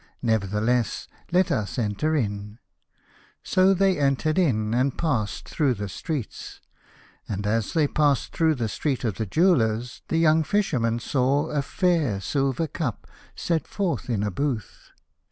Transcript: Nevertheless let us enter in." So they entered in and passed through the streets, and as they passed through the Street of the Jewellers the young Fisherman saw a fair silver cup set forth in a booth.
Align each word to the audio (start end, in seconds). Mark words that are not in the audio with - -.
Nevertheless 0.23 1.07
let 1.31 1.51
us 1.51 1.77
enter 1.77 2.15
in." 2.15 2.57
So 3.43 3.75
they 3.75 3.99
entered 3.99 4.39
in 4.39 4.73
and 4.73 4.97
passed 4.97 5.47
through 5.47 5.75
the 5.75 5.87
streets, 5.89 6.59
and 7.29 7.45
as 7.45 7.73
they 7.73 7.87
passed 7.87 8.31
through 8.33 8.55
the 8.55 8.67
Street 8.67 9.03
of 9.03 9.17
the 9.17 9.27
Jewellers 9.27 10.01
the 10.07 10.17
young 10.17 10.43
Fisherman 10.43 10.97
saw 10.97 11.49
a 11.51 11.61
fair 11.61 12.19
silver 12.19 12.65
cup 12.65 13.05
set 13.35 13.67
forth 13.67 14.09
in 14.09 14.23
a 14.23 14.31
booth. 14.31 14.89